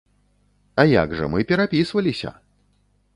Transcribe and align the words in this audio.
А 0.83 0.85
як 0.91 1.13
жа, 1.19 1.29
мы 1.33 1.45
перапісваліся! 1.51 2.33